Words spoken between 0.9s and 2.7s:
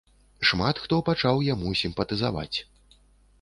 пачаў яму сімпатызаваць.